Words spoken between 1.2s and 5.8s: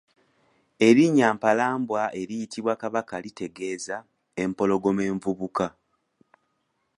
Mpalabwa eriyitibwa Kabaka litegeeza "empologoma envubuka".